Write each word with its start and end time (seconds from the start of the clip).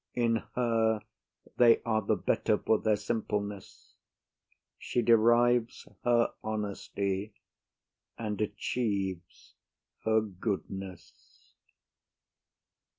In 0.15 0.37
her 0.55 1.03
they 1.57 1.79
are 1.83 2.01
the 2.01 2.15
better 2.15 2.57
for 2.57 2.79
their 2.79 2.95
simpleness; 2.95 3.93
she 4.79 5.03
derives 5.03 5.87
her 6.03 6.33
honesty, 6.43 7.35
and 8.17 8.41
achieves 8.41 9.53
her 10.03 10.19
goodness. 10.19 11.53